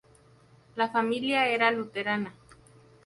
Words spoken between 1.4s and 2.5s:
era luterana.